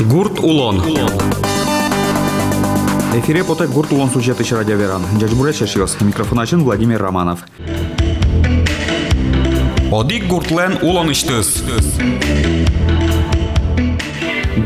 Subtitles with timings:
[0.00, 0.82] Гурт Улон.
[3.14, 5.02] Эфире потай Гурт Улон сюжеты радиоверан.
[5.18, 5.96] Джаджбуре Шешиос.
[6.00, 7.40] Микрофон ачын Владимир Романов.
[9.90, 11.62] Одик Гуртлен Улон иштыз.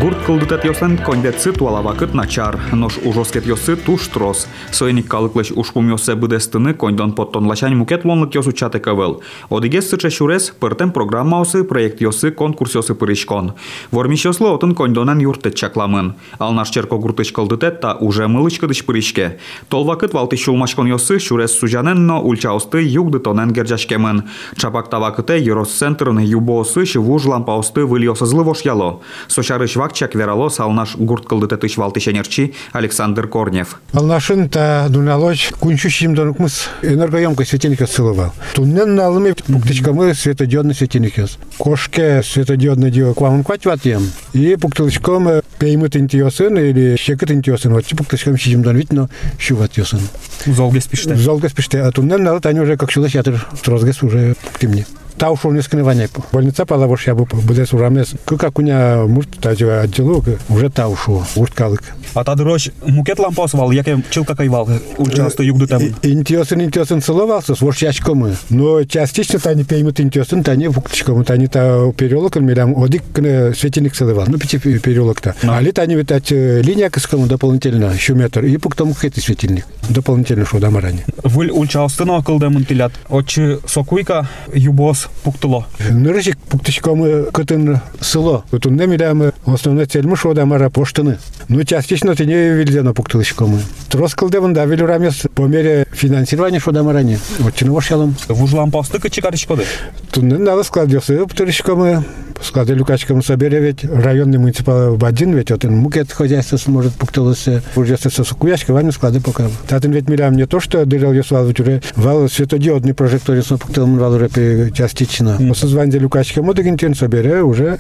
[0.01, 4.49] Гурт кылдытат йослен кондетсы туалавакыт начар, нош ужоскет йосы туш трос.
[4.73, 9.23] Сойник калыклыш ушпум йосе быдестыны кондон подтонлачань мукет лонлык йосу чате кавыл.
[9.51, 13.55] Одиге сыча шурес пыртем программа осы проект йосы конкурс йосы пырышкон.
[13.91, 16.15] Вормиш йослы отын кондонан юртет чакламын.
[16.39, 19.39] Ал наш черко гуртыч кылдытет та уже мылычкыдыш пырышке.
[19.69, 24.25] Толвакыт валты шулмашкон йосы шурес сужанен но ульчаусты югды тонен герджашкемын.
[24.57, 29.01] Чапак тавакыте юрос центрын юбосы швуж лампаусты выльосы злывош яло.
[29.29, 33.81] Сочарыш вакчак верало салнаш гурт кылдыте тыш валтышенерчи Александр Корнев.
[33.93, 38.35] Алнашын та дуналоч кунчущим донукмыз энергоемкий светильник сылывал.
[38.53, 41.39] Туннен налыми пуктычкамы светодиодный светильник ёс.
[41.57, 44.03] Кошке светодиодный дио квамын кватватьям.
[44.35, 47.73] И пуктылычком пеймыт интиосын или щекыт интиосын.
[47.73, 49.09] Вот пуктычком щижимдан вить, но
[49.39, 50.01] щуват ёсын.
[50.45, 51.17] Золгес пиште.
[51.17, 51.81] Золгес пиште.
[51.81, 54.85] А туннен налыт они уже как щулась ятыр трозгес уже пуктимни.
[55.21, 56.09] Та ушел не скрывание.
[56.33, 57.27] Больница палавош я бы
[57.67, 58.15] сурамес.
[58.25, 61.23] Как у меня мурт тажа отделу уже та ушел.
[61.37, 61.83] Урт калык.
[62.15, 64.67] А та дорож мукет лампас вал, яке чилка кайвал.
[64.97, 65.83] Участо югду там.
[66.03, 68.35] Интиосын интиосын целовался с воршячком.
[68.49, 71.23] Но частично та не пеймут интиосын, та не фуктичком.
[71.23, 74.25] Та не та переулок, милям одик светильник целовал.
[74.27, 75.35] Ну, пяти переулок-то.
[75.43, 78.47] А ли та не видать линия каскому дополнительно, еще метр.
[78.47, 79.67] И пуктом хэти светильник.
[79.91, 81.05] Дополнительно шо дамарани.
[81.23, 82.93] Выль участыно акылда мынтилят.
[83.11, 85.67] Очи сокуйка юбос пуктыло.
[85.91, 88.45] Нырыжик пуктичком кытын село.
[88.51, 91.19] Тут не милям основная цель мы шо дамара поштыны.
[91.49, 93.61] Ну, частично ты не вильзено пуктылышком.
[93.89, 97.19] Трос кылдевын да вилюрамес по мере финансирования шо дамарани.
[97.39, 98.15] Вот чиново шалом.
[98.29, 99.65] Вуж лампасты кычыкарыч коды.
[100.11, 102.05] Туннен надо складываться, птырышком
[102.43, 107.97] склады Люкачком собере ведь районный муниципал в один ведь вот мукет хозяйство сможет пуктылыся уже
[107.97, 109.49] со сукуячка вами склады пока.
[109.69, 113.87] Татын ведь милям не то, что дырел я свал вчера вал светодиодный прожектор я пуктыл
[113.87, 114.90] вал уже частично.
[115.39, 117.79] Но созвание Люкачка моды гентен собере уже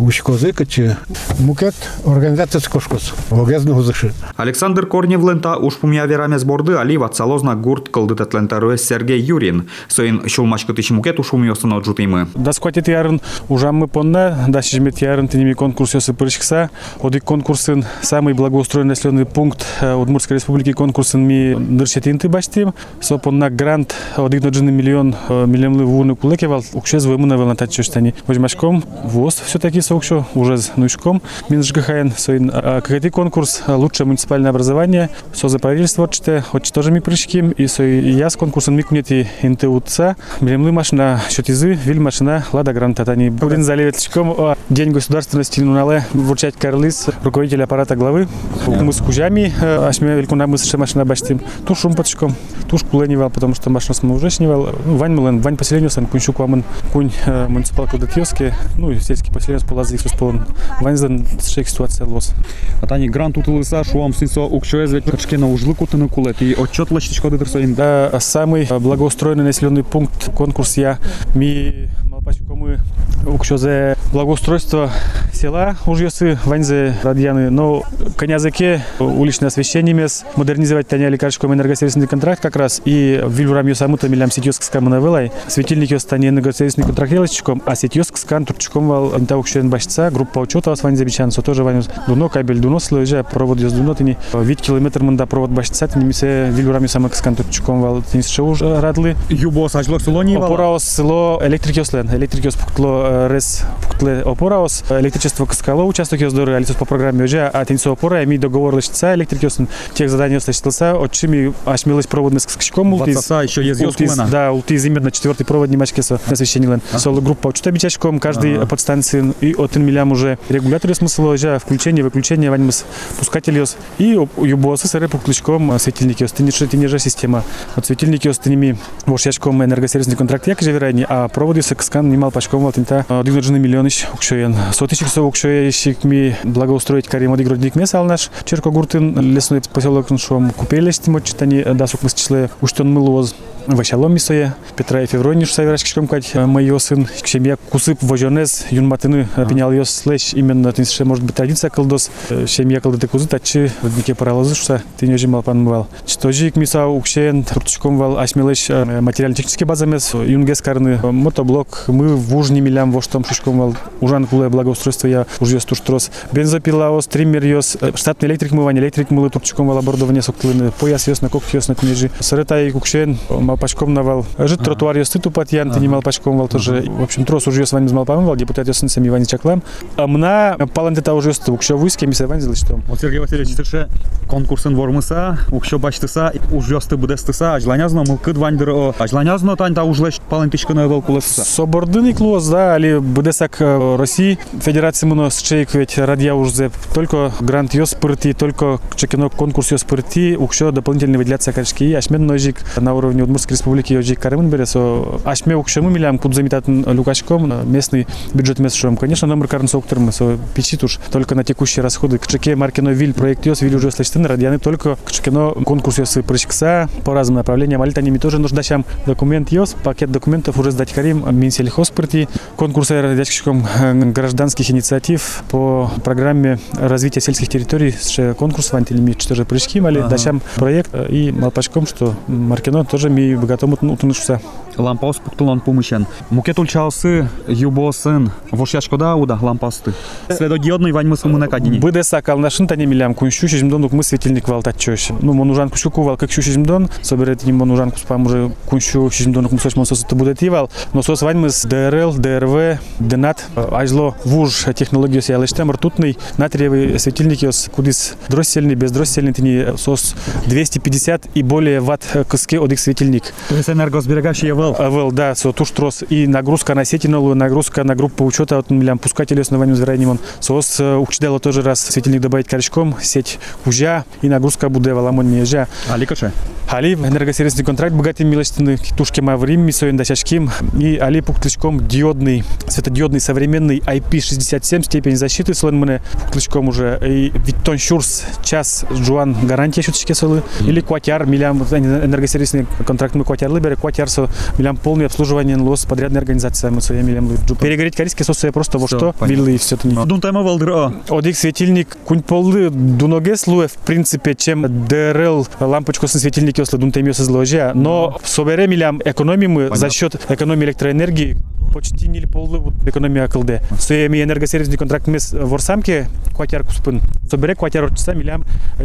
[0.00, 0.96] ушкозы качи
[1.38, 1.74] мукет
[2.04, 3.14] организация скошкос.
[3.30, 4.12] Огезно гузыши.
[4.36, 9.68] Александр Корнев лента уж пумя вераме сборды али ватсалозна гурт кылдытет лентаруе Сергей Юрин.
[9.88, 12.28] Соин шулмашкы тыш мукет уж умьосын отжутымы.
[12.34, 16.70] Да скотит ярын уже мы понна, да шижмет ярын тенеми конкурс ёсы пырышкса.
[17.02, 22.74] Одик конкурсын самый благоустроенный населенный пункт Удмуртской республики конкурсын ми ныршетинты баштим.
[23.00, 26.14] Со понна грант одик ноджины миллион миллионлы вурны
[26.48, 26.64] кулекевал.
[26.72, 28.14] Укшез вымына вел натать чоштани.
[28.26, 31.22] Возьмашком ВОЗ все-таки соукшо уже нуишком.
[31.48, 35.10] Мин ЖГХН соин какой конкурс лучшее муниципальное образование.
[35.32, 37.50] Со за правительство отчите, отчите тоже ми прыжким.
[37.50, 40.16] И со я с конкурсом ми кунети интеутца.
[40.40, 43.00] Миллионлы машина счетизы, виль машина лада грант.
[43.08, 48.28] Они Бурин заливетчиком День государственности Нунале вручать Карлис, руководитель аппарата главы.
[48.66, 51.40] Мы с кужами, ашме великуна мы с машина баштим.
[51.66, 52.34] Туш шумпатчиком,
[52.68, 54.68] туш куленивал, потому что машина мы уже снимал.
[54.84, 56.62] Вань мылен, вань поселению сан кунь шуквамен,
[56.92, 57.10] кунь
[57.48, 60.46] муниципал кудатьевски, ну и сельский поселенец полазы их сполон.
[60.80, 62.32] Вань зан шейк ситуация лос.
[62.80, 67.30] А тани грант утылыса шуам сынсо укчоез ведь качкена ужлы кутыны кулет и отчет лачтичко
[67.30, 67.74] дыдырсоин.
[67.74, 70.98] Да, самый благоустроенный населенный пункт конкурс я
[71.34, 72.78] ми малпачкомы
[73.26, 74.92] укчозе благоустройство
[75.38, 75.76] села.
[75.86, 77.50] Ужьосы ваньзе радьяны.
[77.50, 77.84] Но
[78.16, 84.32] конязыке уличное освещение мес модернизировать таня лекаршком энергосервисный контракт как раз и вильвурам йосамута милям
[84.32, 89.70] сетьёск скаманавелай светильник йос тани энергосервисный контракт елочком а сетьёск скан турчком вал интаук щен
[89.70, 90.10] башца.
[90.10, 93.94] Группа учета вас ваньзе бичан со тоже ваньз дуно кабель дуно слыжа провод йос дуно
[93.94, 94.16] тени.
[94.34, 99.14] Вид километр мында провод башца тени мисе вильвурам йосамак скан турчком вал тени шоу радлы.
[99.28, 104.82] Юбос ажлок село не опораос село электрик йослен электрик йос пукло рес пукле опораос
[105.28, 109.42] электричество каскало участок доры алисос по программе уже а тенсо опора ми договор лишца электрик
[109.42, 113.62] йосын тех лишился отчими ашмилась проводный с каскачком Ватсаса еще
[113.92, 114.28] кумена.
[114.30, 119.34] да ултиз именно четвертый провод немачке со освещение лен соло группа учета бичачком каждый подстанции
[119.40, 120.38] и от милям уже.
[120.48, 122.84] Регулятор смысл уже включение выключение ваньмыс
[123.18, 127.44] пускатель йос и юбосы сыры пукличком светильники йос тени тенежа система.
[127.76, 132.30] От светильники йос тенеми вошячком энергосервисный контракт як же вероятнее а проводы с каскан немал
[132.30, 137.40] пачком вот инта дигноджины миллион ищ укшоен сотичек со укшое ищик ми благоустроить карим от
[137.40, 142.10] игродник мес ал наш черко гуртын лесной поселок шом купелись тимо читани да сук мы
[142.10, 143.34] числе уштон мылоз
[143.68, 149.84] Вашалом мисое, Петра и Феврониш саверашкишком кать моё сын, семья кусып вожонез, юнматыны пенял ее
[149.84, 152.10] слэш именно тынше может быть традиция кылдос,
[152.46, 155.86] семья кылды кузы тачы, роднике паралазы шуса, ты не жимал панмывал.
[156.06, 162.60] Что жик миса укшен, турчком вал асмелеш материально-технический базамес, юнгес карны мотоблок, мы в ужни
[162.60, 168.28] милям во штом шишком вал, ужан куле благоустройство я уже стуштрос, бензопила, стример йос, штатный
[168.30, 172.10] электрик мывань, электрик мылы турчком вал оборудование соклыны, пояс йос на кок йос на книжи,
[172.18, 173.18] сырытай кукшен,
[173.58, 177.48] малпачком навал, жит тротуар йос тыту патьян, ты не малпачком вал тоже, в общем, трос
[177.48, 179.64] уже йос вань малпам вал, депутат йос сами вань чаклам,
[179.96, 182.80] а мна палантета уже йос укшо выске, миса вань что.
[182.86, 183.88] Вот Сергей Васильевич, тырше
[184.28, 190.86] конкурсын вормыса, укшо баштыса, уж ёсты будестыса, ажланязно мылкыд вандыр ажланязно тань та ужлеш палантышканы
[190.86, 191.44] вал куласыса.
[191.44, 197.94] Собордыны клоз, да, али будесак России, Федерации муно счейк ведь радия уже только грант йос
[197.94, 203.54] пырти, только чекино конкурс йос пырти, укшо дополнительный выделяться качки, ашмен ножик на уровне Удмуртской
[203.54, 208.96] республики йожик карымын бересо, ашме укшо мы милям куд замитатын лукачком, местный бюджет местшом.
[208.96, 212.18] Конечно, номер карн сокторм, со печит уж только на текущие расходы.
[212.18, 216.18] К чеке маркино виль проект йос, виль уже слышны, радианы только к чекино конкурс йос
[216.26, 220.92] прыщкса по разным направлениям, али тани тоже нужда щам документ йос, пакет документов уже сдать
[220.92, 223.66] карим Минсельхозпорти, конкурсы радиачком
[224.12, 227.94] гражданских инициатив по программе развития сельских территорий
[228.34, 230.08] конкурс вантилями тоже прыжки мали ага.
[230.08, 234.40] дачам проект и малпачком что маркино тоже ми богатому утынышса
[234.76, 238.30] лампаус пуктулан помощен мукет ульчалсы юбосын.
[238.50, 239.94] Вошячкода уда лампасты.
[240.28, 244.78] Светодиодный вань мысл мы накадине быде сакал нашин тане милям кунщу шизмдон мы светильник валтат
[244.78, 249.48] чош ну монужан кушу кувал как щу шизмдон соберет не монужан куспам уже кунщу шизмдон
[249.48, 250.70] кумсоч монсос это будет ивал.
[250.92, 256.98] Но сос вань мы с ДРЛ ДРВ ДНАТ ажло вуж технологию се ялыштем ртутный натриевый
[256.98, 260.14] светильник йос кудис дроссельный без дроссельный тени сос
[260.46, 263.24] 250 и более ватт кыске одик светильник.
[263.48, 266.04] То есть энергосберегающий ВЛ ВЛ да со туш трос.
[266.08, 268.58] И нагрузка на сети новую нагрузка на группу учета.
[268.58, 270.80] От милям пускателей основанием зверайнимон сос.
[270.80, 276.04] Учдела тоже раз светильник добавить корочком сеть хужа и нагрузка буде валамон не ежа али
[276.04, 276.32] каше
[276.70, 283.78] али энергосервисный контракт богатый милостины тушки маврим мисоин дачачким и али пуктычком диодный светодиодный современный
[283.78, 286.98] IP67 степень защиты слон мене пуктычком уже.
[287.02, 290.42] И Виттон Шурс час жуан гарантия шуточки солы.
[290.60, 296.20] Или кватяр милям энергосервисный контракт мы кватяр либере кватяр со милям полное обслуживание лос подрядная
[296.20, 297.28] организация мы своя милям
[297.60, 299.14] перегореть корейский сосы просто во что?
[299.20, 303.74] милы и все это не дун тайма валдыр одик светильник кунь полы дуноге слуе в
[303.74, 309.76] принципе чем ДРЛ лампочку с светильники ослы дун тайме созложа но собере милям экономим мы
[309.76, 311.36] за счет экономии электроэнергии
[311.72, 313.60] почти не полы экономия акылды.
[313.78, 317.00] Своими энергосервисный контракт мы в Орсамке квартир куспын.
[317.30, 318.44] Собере квартир орчаса милям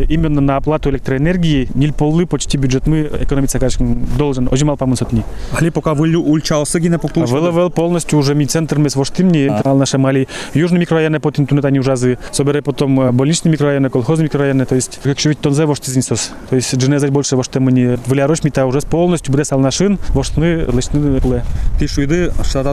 [0.10, 4.50] именно на оплату электроэнергии не полы почти бюджет мы экономиться, конечно, должен.
[4.52, 5.24] Ожимал по сотни.
[5.54, 9.78] Али пока вы ульчался гине по Выловил полностью уже ми центр мы с воштымни, канал
[9.78, 12.18] наша мали южный микрорайон по тунет они ужазы.
[12.32, 16.32] Собере потом больничный микрорайон, колхозный микрорайон, то есть как швить тонзе вошти знесос.
[16.50, 20.66] То есть дженезать больше воште мы не влярош мита уже полностью bude sal našin, voštny
[20.68, 21.44] lešny pule.
[21.80, 21.88] Ty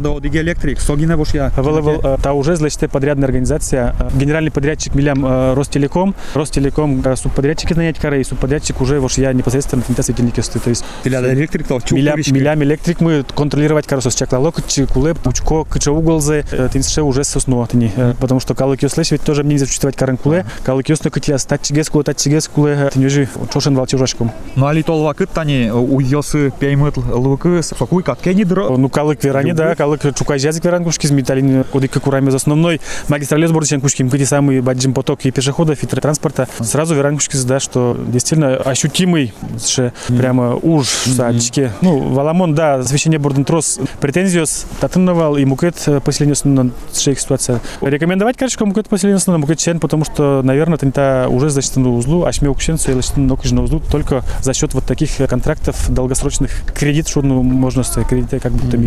[0.00, 1.52] do Оdig Электрик, Согина Вошья.
[1.56, 3.94] Выловил та уже злачте подрядная организация.
[4.14, 6.14] Генеральный подрядчик Милям Ростелеком.
[6.35, 10.64] Ростелеком субподрядчики нанять кары, и субподрядчик уже Вошья непосредственно тента светильники стоит.
[10.64, 15.64] То есть Милям Электрик, то Милям, Милям Электрик мы контролировать карусос чакла локоть, кулеп, пучко,
[15.64, 17.93] кыча уголзе, тинше уже сосно тени.
[18.20, 20.47] Потому что калык ёслеш ведь тоже мне не зачитывать карен куле.
[20.62, 24.31] Калык ёсно кытя стать чигес куле, тать чигес куле, тенежи чошен вал чужашком.
[24.55, 28.76] Ну али тол вакыт тани у ёсы пеймыт лукы, сокуй каткени дро.
[28.76, 33.81] Ну калык верани, да, калык чукай жазик веран кушкиз металлин кодик курами основной магистраль сборочен
[33.81, 36.49] кушким где самый баджим поток и пешеходов и транспорта.
[36.61, 39.32] Сразу веран кушкиз да что действительно ощутимый
[39.64, 45.76] что прямо уж в садичке ну валамон да освещение борден трос претензиос татынновал и мукет
[46.04, 47.61] поселение на шейх ситуация.
[47.80, 52.25] Рекомендовать конечно мукет поселение на мукет чен потому что наверное это уже защитный узлу.
[52.25, 53.80] А шме укшен сойлачтын узлу.
[53.90, 58.78] Только за счет вот таких контрактов долгосрочных кредит что ну можно сказать кредит как будто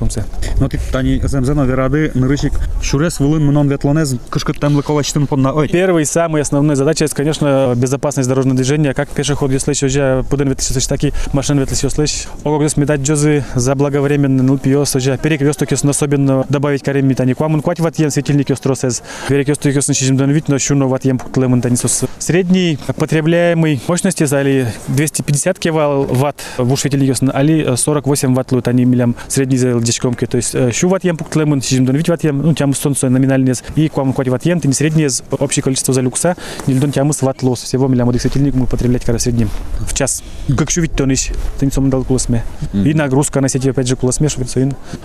[0.00, 0.24] кредитностью
[0.58, 2.52] Ну ти тани земзена верады нырыщик
[2.82, 5.68] шурес вылын мынон ветлонез кышкы темлыковачтын понна ой.
[5.68, 10.86] Первый самый основной задача это, конечно, безопасность дорожного движения, как пешеход, если уже пуден ветлись
[10.86, 12.26] таки машин ветлись слышь.
[12.44, 17.32] Ого, здесь метать джозы заблаговременно ну пьёс уже перекресток если особенно добавить карем метани.
[17.32, 19.02] Квамун квать ват ен светильник остросез.
[19.28, 22.04] Перекресток если чизим дон вид, но шуно ват ем путлемон танисос.
[22.18, 29.56] Средний потребляемый мощности зали 250 кВт в светильник али 48 ватт лут они милям средний
[29.56, 32.74] за дичкомки, то есть шу ват ем пуктлемон, сижим дон вить ват ем, ну тям
[32.74, 37.22] сон номинальный и квам квать ват ем, ты не средний общее количество залюкса, нельдон тямыс
[37.22, 37.62] ватт лос.
[37.62, 40.22] Всего миллион светильник мы потреблять когда в среднем в час.
[40.56, 42.44] Как еще ведь то нищ, ты не сомдал куласме.
[42.72, 44.50] И нагрузка на сети опять же что это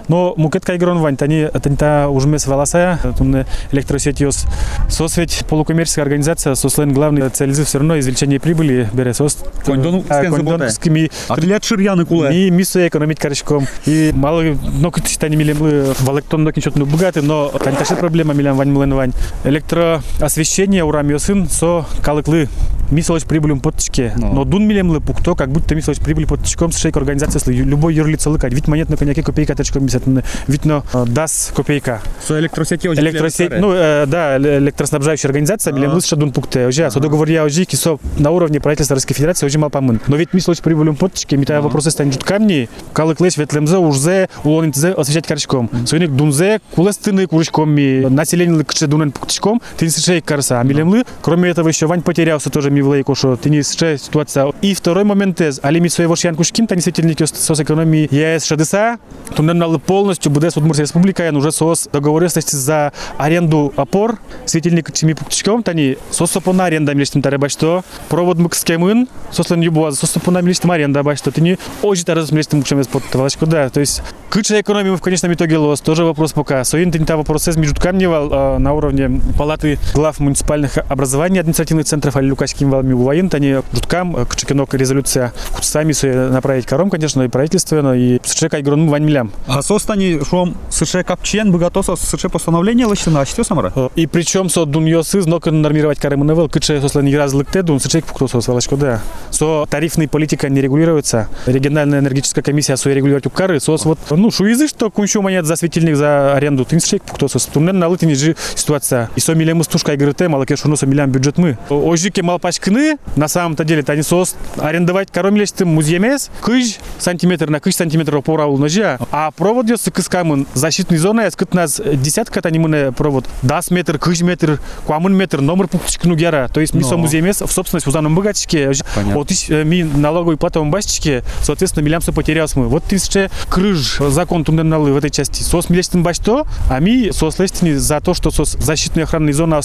[0.08, 4.46] Но мукет кайгрон вань, тани, тани уже мес волоса, тут электросетиос.
[4.90, 9.38] Сос ведь полукоммерческая организация, сослен главный цель все равно извлечение прибыли, бере сос.
[9.66, 11.12] Кондон, кондонскими.
[11.28, 12.48] Атлет ширьяны куле.
[12.48, 13.68] И миссу экономить корочком.
[13.86, 14.44] И мало,
[14.80, 18.56] но как ты не милем в электронном ничего не богаты, но тани таши проблема милем
[18.56, 19.14] вань млен вань.
[19.44, 22.50] Электроосвещение урамиосын со калыклы
[22.92, 24.14] мислоч прибылем подчке.
[24.18, 28.30] Но дун милем лы пукто, как будто мислоч прибыль подчком с шейк организация любой юрлица
[28.30, 28.54] лыкать.
[28.54, 30.04] Ведь монет на коньяке копейка точком мисят.
[30.48, 32.02] Ведь но дас копейка.
[32.26, 36.68] Со электросети Электросеть, ну да, электроснабжающая организация милем лы шадун пукте.
[36.68, 40.00] Уже, со договор я уже кисо на уровне правительства Российской Федерации уже мал помын.
[40.08, 45.70] Но ведь мислоч прибылем подчке, митая вопросы станет камни, калыклеш ветлемзе ужзе, улонитзе освещать корочком.
[45.86, 50.60] Соник дунзе, кулестыны курочком ми население лыкше дунен пуктичком, ты не шейк карса.
[50.60, 54.54] А милем лы, кроме этого еще Вань потерялся тоже влейко, что ты не ситуация.
[54.62, 58.98] И второй момент, али ми своего шьянку шким, та не светильники сос экономии ЕС ШДСА,
[59.36, 65.64] то наверное полностью будет Удмуртская республика, уже сос договоренности за аренду опор, светильник чими пуктичком,
[65.64, 70.72] та не сос сопона аренда милиштим таре башто, провод мыкскемын, сослен юбуа, сос сопона милиштим
[70.72, 75.02] аренда башто, не ожи таре милиштим мукшем под тавалочку, да, то есть кыча экономии в
[75.02, 76.64] конечном итоге лос, тоже вопрос пока.
[76.64, 81.86] Соин ты не та вопрос с между камневал на уровне палаты глав муниципальных образований административных
[81.86, 85.94] центров, али Лукачким увоин, они жуткам, кчекинок резолюция сами
[86.30, 89.32] направить кором, конечно, и правительство, но и США кайгрон вань милям.
[89.48, 93.74] А состани шом США капчен богатосо США постановление лощина, а что самара?
[93.96, 98.02] И причем со дуньосы знок нормировать карем навел, кыче сослан не раз лыкте дун США
[98.02, 99.02] пуктосо свалочко, да.
[99.32, 101.30] Со тарифной политика не регулируется.
[101.46, 105.96] Региональная энергетическая комиссия со регулировать укары, сос вот, ну, шуизы, что кунчу монет за светильник
[105.96, 109.10] за аренду, ты США пуктосо, тунен на лытине же ситуация.
[109.16, 111.58] И со милем стушка игры малаке шуну со милям бюджет мы.
[111.70, 117.76] Ожике мал пачкны, на самом-то деле, тани сос арендовать коромилестым муземес, кыж сантиметр на кыж
[117.76, 122.92] сантиметр поравул ножа, а провод ёсы кыскамын защитный зона, я скыт нас десятка тани мыне
[122.92, 127.42] провод, дас метр, кыж метр, куамын метр, номер пуктичкну гера, то есть ми со муземес
[127.42, 128.72] в собственность узаном богатичке,
[129.14, 132.68] вот ми налоговый платовом башечке, соответственно, милям со потерялся мы.
[132.68, 135.44] Вот ты еще крыж закон туннелы в этой части.
[135.44, 139.56] Сос милестин башто, а ми сос лестини за то, что сос защитные охранные зоны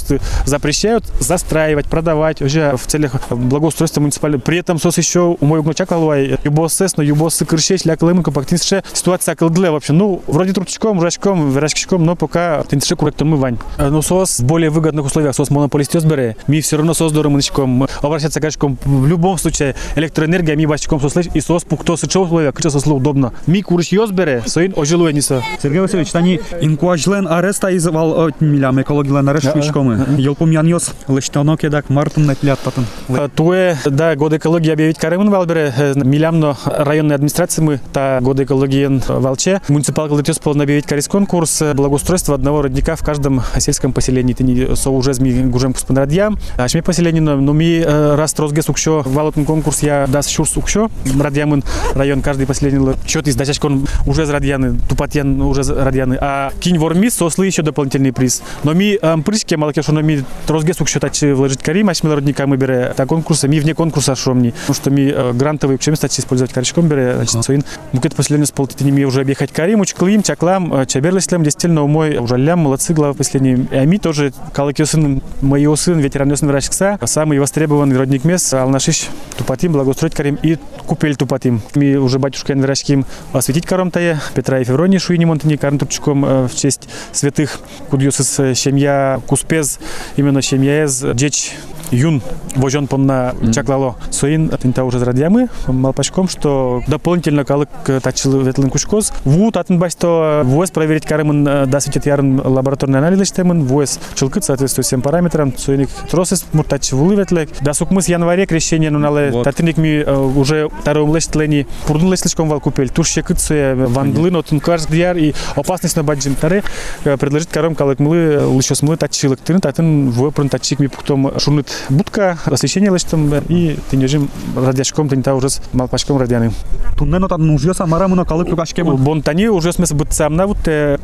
[0.44, 4.40] запрещают застраивать, продавать уже в целях благоустройства муниципального.
[4.40, 8.30] При этом сос еще у моего гнуча клалуай, юбос сес, но юбос крышеч, ля клымка,
[8.30, 9.92] пактинше ситуация клгле вообще.
[9.92, 13.58] Ну, вроде трубчиком, жачком, верачком, но пока тинше корректор мы вань.
[13.78, 17.86] Но сос в более выгодных условиях, сос монополист бере, ми все равно сос дором нычком,
[18.02, 18.78] обращаться качком.
[18.84, 23.32] В любом случае, электроэнергия ми бачком сос и сос пукто сычо условия, кыча сос удобно.
[23.46, 25.42] Ми курыш бере, соин ожилуя ниса.
[25.62, 30.06] Сергей Васильевич, тани инкуажлен ареста извал милям экологилен арест шучкомы.
[30.18, 33.30] Елпум яньос, лыштано кедак мартын нетлят патын.
[33.34, 39.60] Туе, да, год экологии объявить каремын валбере, милямно районной администрации мы, та год экологии валче.
[39.68, 44.34] Муниципал коллектив полно объявить карис конкурс благоустройства одного родника в каждом сельском поселении.
[44.34, 46.32] Ты не со уже зми гужем куспанрадья.
[46.56, 50.90] А шме поселение, но ми раз трозге сукшо валотный конкурс я дас шур сукшо.
[51.18, 56.18] Радьямын район каждый поселение счет из дачачкон уже з радьяны, тупатьян уже радьяны.
[56.20, 58.42] А кинь вормис сослы еще дополнительный приз.
[58.62, 62.46] Но ми прыжки малке что но ми трозге сукшо тач вложить карим, а шме родника
[62.46, 64.52] мы бере та конкурса, ми вне конкурса шомни.
[64.66, 67.64] Потому что ми грантовый учим стать использовать каричком бере, значит, своин.
[67.92, 72.60] Букет поселение с полтитини ми уже объехать карим, учклим, чаклам, чаберлислем, действительно умой, уже лям,
[72.60, 73.66] молодцы, глава поселения.
[73.72, 79.08] И ми тоже, калыки сын, моего сын, ветеран сын врачкса, самый востребованный родник мест, алнашиш,
[79.36, 81.62] тупатим, благоустроить карим и купель тупатим.
[81.74, 86.50] Ми уже батюшка врачким осветить каром тае, Петра и Февронии шуини монтани карм турчком в
[86.54, 89.78] честь святых, кудьюсыс семья Куспез,
[90.16, 91.52] именно семья из Джеч
[91.90, 92.22] юн
[92.56, 97.68] вожен понна чаклало соин тинта уже радиамы малпачком что дополнительно калык
[98.02, 99.12] тачыл ветлин кушкоз.
[99.24, 105.02] Ву татын басто вуэс проверить карымын дасвитет ярын лабораторный анализ иштемын вуэс чылкыт соответствует всем
[105.02, 105.56] параметрам.
[105.56, 107.50] Соиник тросес муртач вулы ветлек.
[107.60, 112.90] Да сукмыс январе крещение нунале татиник ми уже второй лестлени пурдун лесличком вал купель.
[112.90, 116.62] Туше кыцуя вандлын отын карс гдяр и опасность на баджим таре
[117.04, 121.68] предложить карым калык млы лышос млы тачылык тын татын вуэ прын тачик ми пуктом шунут
[121.88, 126.52] будка, освещение лыштым и тенежим радиашком тента уже с малпачком радианым.
[126.96, 128.96] Туннен отат нужьё самара мына калык люкашкема.
[128.96, 130.58] Бонтани уже смес быть сам на вот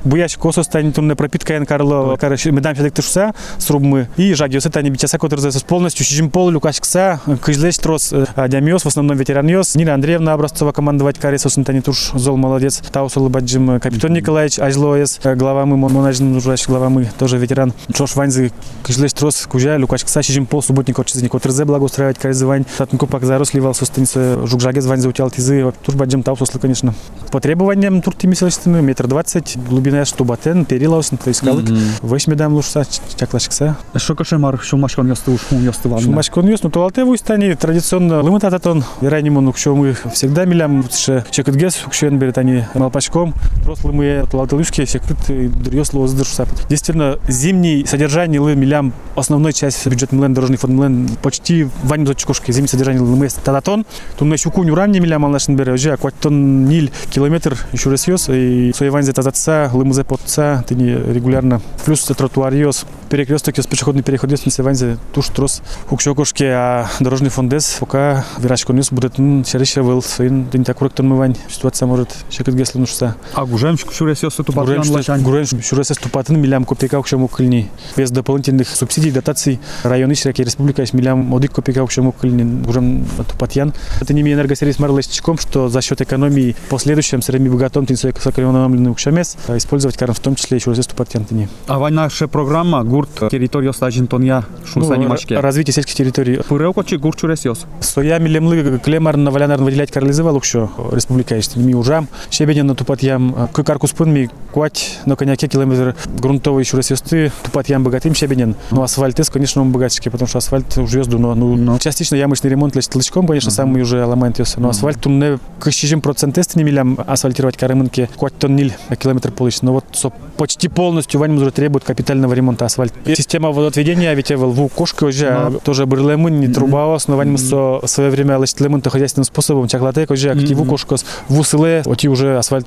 [0.04, 4.90] буяш косо стань тунне пропитка ен карло, короче, медам федек тышса срубмы и жагиосы тани
[4.90, 10.32] бичаса который за полностью чижим пол люкашкса, кыжлеш трос адямиос, в основном ветераниос, Нина Андреевна
[10.32, 16.40] Образцова командовать каресос тани туш зол молодец, таусул баджим капитан Николаевич Ажлоес, глава мы монажин
[16.66, 17.72] глава мы тоже ветеран.
[17.92, 18.52] Чош ванзы
[18.82, 24.46] кыжлеш трос кужа люкашкса чижим пол субботник отчизник отрзе благоустраивать карезывань, татнко пак заросли сустаница
[24.46, 26.94] жукжаге звань заутял тизы, туш баджим таусуслы конечно.
[27.30, 31.66] По требованиям турти мисалистыны метр двадцать, глубина штубатен, перилаусын, то есть калык,
[32.02, 32.84] весь медам лушса,
[33.16, 33.76] чаклашкса.
[33.94, 36.02] Что кошемар, шумашкон ёсты ушмун ёсты ванна.
[36.02, 41.24] Шумашкон ёс, ну толалте в устани традиционно лымытататон, веранимо, ну что мы всегда милям, ше
[41.30, 46.48] чекытгес, укшен берет они малпачком, рослый мы толалте лышки, секрет дырьёс лоз дыршсап.
[46.68, 52.68] Действительно, зимний содержание лы милям основной часть бюджет милен фонд милен почти ваним зачкушки, зимний
[52.68, 53.84] содержание лымы тататон,
[54.18, 57.56] тут на щуку нюран милям малнашин бере, уже акватон ниль километр.
[57.72, 61.60] Еще раз ёс, и своей ванзе тазатса, лымызе потца, ты не регулярно.
[61.84, 67.30] Плюс тротуар ёс, перекресток ёс, пешеходный переход ёс, на ванзе туш трос, хукшокошки, а дорожный
[67.30, 69.14] фондес, пока вирашкон ёс будет
[69.46, 73.16] шерище был, своин день так корректор мывань, ситуация может шекет геслы нужса.
[73.34, 75.22] А гужем шурес ёсты тупатын Гурен, лачань.
[75.22, 77.70] гурен, шурес ступатын милям копейка укшему кыльни.
[77.96, 79.60] Без дополнительных субсидий, дотаций.
[79.82, 82.64] Районы Шираки Республика милям одик копейка укшему кыльни.
[82.64, 83.72] Гурен тупатьян.
[84.00, 89.36] Это не энергосервис марлыстичком, что за счет экономии в последующем среми богатом тин соколеванамленный укшамес
[89.56, 91.48] использовать карм в том числе еще раз тупатьян тини.
[91.66, 95.38] А вань наша программа гурт территория стажинтонья шунсани Ну, машке.
[95.40, 96.40] Развитие сельских территорий.
[96.48, 97.66] Пырел кочи гурт шурес ёс.
[97.80, 102.08] Соя милемлы клемар на валянар выделять карлизывал еще республика есть ми ужам.
[102.30, 107.82] Щебенен на тупатьям к каркуспын ми куать на коньяке километр грунтовый еще раз ёсты тупатьям
[107.84, 108.54] богатым щебенен.
[108.70, 111.78] Ну асфальт конечно, он богатский, потому что асфальт уже но ну, Ну.
[111.78, 114.56] частично ямочный ремонт толчком, конечно, самый уже ламент ёс.
[114.56, 118.74] Но асфальт тун не к щижим процент тест не милям асфальтировать карымынки куать тон ниль
[118.88, 119.64] на километр получится.
[119.64, 122.92] Но вот со почти полностью вань уже требует капитального ремонта асфальт.
[123.06, 128.38] Система водоотведения ведь в лву кошки уже тоже бырлемын не труба основань со свое время
[128.38, 132.66] лечтлемын то хозяйственным способом чаклатек уже активу кошкос в усыле оти уже асфальт.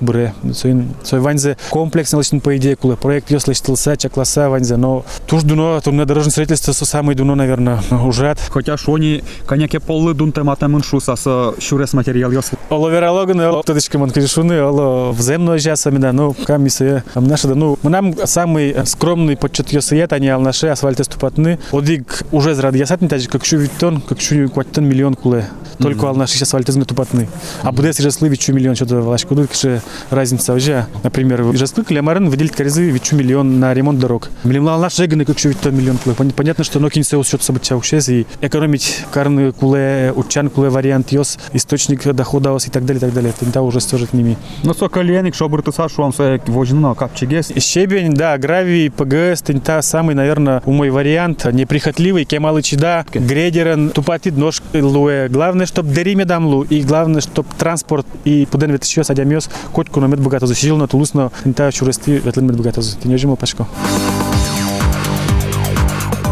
[0.53, 5.43] Соин сой ванзе комплексно лечтин по идее куле проект ёс лечтылса чакласа ванзе но туж
[5.43, 7.48] дуно турне дорожное строительство со самый дуно наверное
[7.91, 8.35] уже.
[8.49, 12.51] Хотя шони коняке полы дун тематамын шусаса шурес материал ёс.
[12.69, 18.15] Оловерологын ол тадышкы ман кыжышуны оло вземно жаса мина ну камисы амнаша да ну нам
[18.25, 21.59] самый скромный подчет ёсыет они ал наши асфальты ступатны.
[21.71, 25.45] Одиг уже зрад ясат не как шу виттон как шу кваттон миллион куле.
[25.79, 27.27] Только ал наши асфальты зны тупатны.
[27.63, 32.89] А буде сижаслы вичу миллион что-то дуд кше разница уже например жаслы клемарын выделить коризы
[32.89, 34.29] вичу миллион на ремонт дорог.
[34.43, 36.15] Миллион ал наш жеганы как шу виттон миллион куле.
[36.15, 41.11] Пон- понятно что нокин сеус что-то события ушез и экономить карны куле учан куле вариант
[41.11, 44.89] ёс источник дохода и так далее и так далее тента уже стожит ними Ну со
[44.89, 47.51] коленик шобрты са шуам се вожина капчегес.
[47.57, 54.37] Щебень, да, гравий, ПГС, тента самый, наверное, у мой вариант, неприхотливый, кемалы чида, гредерен, тупатит
[54.37, 55.27] нож луэ.
[55.29, 60.19] Главное, чтоб дериме дамлу, и главное, чтоб транспорт и пуден еще садямёс, котку на мед
[60.19, 62.81] богато засидел на тулусно, тента чурести ветлен мед богато.
[62.81, 63.67] Ты не жимал пачко.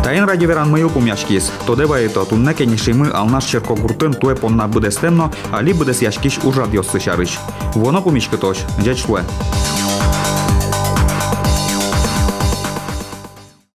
[0.07, 1.53] Тайын радиоверан мыйыл пумяшкис.
[1.67, 7.01] Тодева это тунне кенешимы алнаш черко гуртын туе понна будестемно, али будес яшкиш ужад ёссы
[7.01, 7.39] шарыш.
[7.75, 9.23] Воно пумишкы тош, дядь шлуэ.